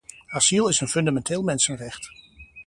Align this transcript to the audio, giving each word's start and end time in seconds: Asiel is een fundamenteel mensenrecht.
Asiel 0.31 0.67
is 0.67 0.79
een 0.81 0.87
fundamenteel 0.87 1.41
mensenrecht. 1.43 2.09